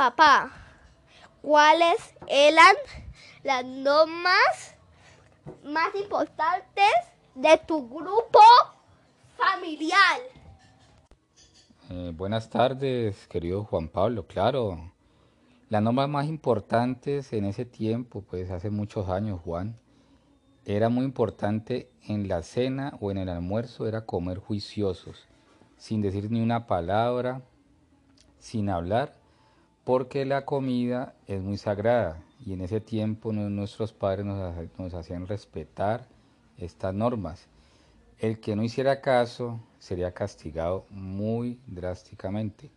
[0.00, 0.50] Papá,
[1.42, 2.74] ¿cuáles eran
[3.42, 4.74] las normas
[5.62, 6.90] más importantes
[7.34, 8.40] de tu grupo
[9.36, 10.20] familiar?
[11.90, 14.26] Eh, buenas tardes, querido Juan Pablo.
[14.26, 14.90] Claro,
[15.68, 19.78] las normas más importantes en ese tiempo, pues hace muchos años, Juan,
[20.64, 25.28] era muy importante en la cena o en el almuerzo, era comer juiciosos,
[25.76, 27.42] sin decir ni una palabra,
[28.38, 29.19] sin hablar,
[29.90, 35.26] porque la comida es muy sagrada y en ese tiempo nuestros padres nos, nos hacían
[35.26, 36.06] respetar
[36.58, 37.48] estas normas.
[38.20, 42.70] El que no hiciera caso sería castigado muy drásticamente.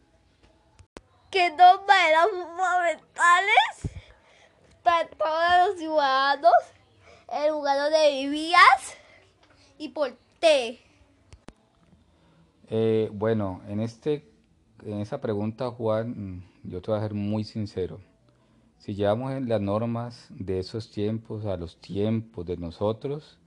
[1.29, 3.91] ¿Qué normas eran fundamentales
[4.81, 6.51] para todos los ciudadanos?
[7.31, 8.97] El lugar donde vivías
[9.77, 10.81] y por qué.
[12.71, 14.32] Eh, bueno, en, este,
[14.85, 16.09] en esa pregunta, Juan,
[16.63, 17.99] mm, yo te voy a ser muy sincero.
[18.77, 23.39] Si llevamos las normas de esos tiempos a los tiempos de nosotros,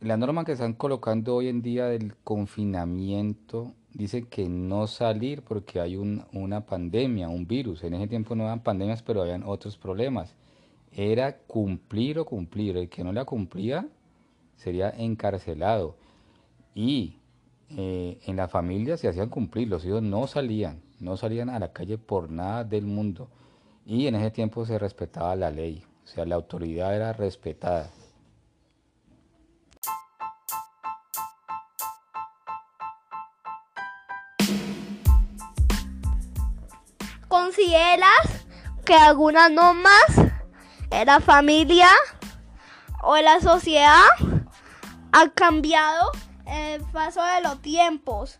[0.00, 5.80] la norma que están colocando hoy en día del confinamiento dice que no salir porque
[5.80, 7.84] hay una pandemia, un virus.
[7.84, 10.34] En ese tiempo no eran pandemias, pero habían otros problemas.
[10.92, 12.76] Era cumplir o cumplir.
[12.76, 13.88] El que no la cumplía
[14.56, 15.96] sería encarcelado.
[16.74, 17.16] Y
[17.76, 21.72] eh, en la familia se hacían cumplir, los hijos no salían, no salían a la
[21.72, 23.28] calle por nada del mundo.
[23.86, 27.90] Y en ese tiempo se respetaba la ley, o sea, la autoridad era respetada.
[37.28, 38.46] ¿Consideras
[38.84, 40.32] que algunas normas
[40.90, 41.88] en la familia
[43.02, 44.04] o la sociedad
[45.12, 46.10] han cambiado
[46.46, 48.38] el paso de los tiempos?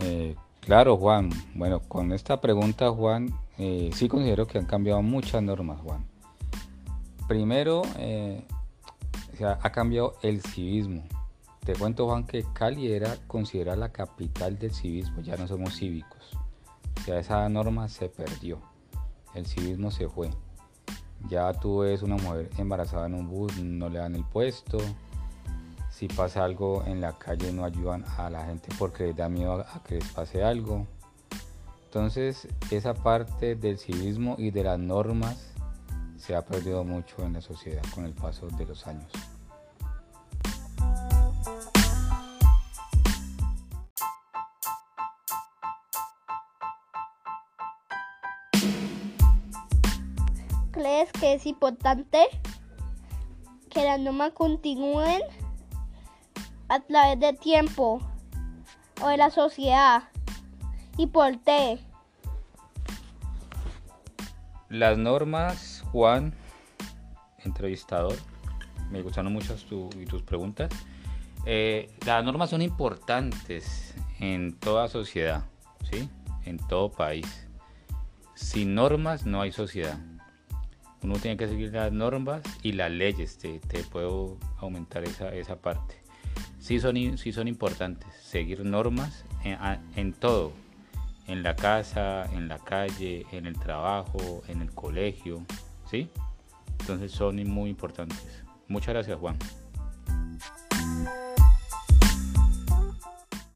[0.00, 1.30] Eh, claro, Juan.
[1.54, 6.04] Bueno, con esta pregunta, Juan, eh, sí considero que han cambiado muchas normas, Juan.
[7.26, 8.44] Primero, eh,
[9.40, 11.04] ha cambiado el civismo.
[11.64, 16.18] Te cuento, Juan, que Cali era considerada la capital del civismo, ya no somos cívicos
[17.16, 18.58] esa norma se perdió,
[19.34, 20.30] el civismo se fue.
[21.28, 24.78] Ya tú ves una mujer embarazada en un bus, no le dan el puesto.
[25.98, 29.66] Si pasa algo en la calle no ayudan a la gente porque les da miedo
[29.68, 30.86] a que les pase algo.
[31.86, 35.52] Entonces esa parte del civismo y de las normas
[36.16, 39.10] se ha perdido mucho en la sociedad con el paso de los años.
[50.70, 52.28] ¿Crees que es importante
[53.68, 55.22] que las normas continúen
[56.68, 58.00] a través del tiempo
[59.02, 60.04] o de la sociedad?
[60.96, 61.78] ¿Y por qué?
[64.68, 66.34] Las normas, Juan,
[67.44, 68.16] entrevistador,
[68.90, 69.56] me gustaron mucho
[70.08, 70.70] tus preguntas.
[71.46, 75.44] Eh, las normas son importantes en toda sociedad,
[75.90, 76.10] ¿sí?
[76.44, 77.46] en todo país.
[78.34, 79.98] Sin normas no hay sociedad
[81.02, 86.02] uno tiene que seguir las normas y las leyes, te, puedo aumentar esa, esa parte.
[86.58, 90.52] Sí son, sí son importantes, seguir normas en, todo,
[91.26, 95.44] en la casa, en la calle, en el trabajo, en el colegio,
[95.90, 96.08] ¿sí?
[96.80, 98.42] Entonces son muy importantes.
[98.66, 99.36] Muchas gracias Juan.